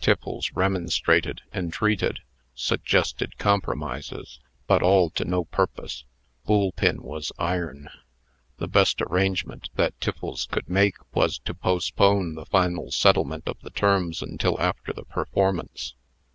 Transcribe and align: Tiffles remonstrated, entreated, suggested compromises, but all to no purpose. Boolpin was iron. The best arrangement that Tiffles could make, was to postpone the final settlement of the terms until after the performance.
Tiffles 0.00 0.50
remonstrated, 0.54 1.42
entreated, 1.52 2.20
suggested 2.54 3.36
compromises, 3.36 4.40
but 4.66 4.82
all 4.82 5.10
to 5.10 5.26
no 5.26 5.44
purpose. 5.44 6.04
Boolpin 6.46 7.02
was 7.02 7.32
iron. 7.38 7.90
The 8.56 8.66
best 8.66 9.02
arrangement 9.02 9.68
that 9.74 10.00
Tiffles 10.00 10.46
could 10.46 10.70
make, 10.70 10.96
was 11.12 11.38
to 11.40 11.52
postpone 11.52 12.34
the 12.34 12.46
final 12.46 12.90
settlement 12.92 13.46
of 13.46 13.60
the 13.60 13.68
terms 13.68 14.22
until 14.22 14.58
after 14.58 14.94
the 14.94 15.04
performance. 15.04 15.94